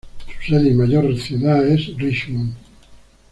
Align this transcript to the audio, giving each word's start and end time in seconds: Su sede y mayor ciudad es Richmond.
Su 0.47 0.55
sede 0.55 0.71
y 0.71 0.73
mayor 0.73 1.15
ciudad 1.19 1.63
es 1.67 1.95
Richmond. 1.95 2.55